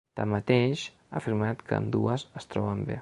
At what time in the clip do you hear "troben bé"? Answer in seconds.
2.55-2.99